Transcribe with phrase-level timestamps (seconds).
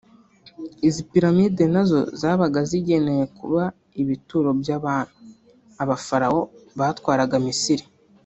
[0.87, 3.63] Izi piramide nazo zabaga zigenewe kuba
[4.01, 5.25] ibituro by’abami
[5.81, 6.41] (abafarawo)
[6.79, 7.85] batwaraga Misiri